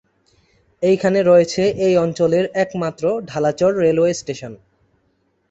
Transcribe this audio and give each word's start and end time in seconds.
এইখানে 0.83 1.19
রয়েছে 1.21 1.63
এই 1.85 1.93
অঞ্চলের 1.97 2.45
একমাত্র 2.55 3.03
ঢালারচর 3.25 3.71
রেলওয়ে 3.75 4.13
স্টেশন। 4.13 4.53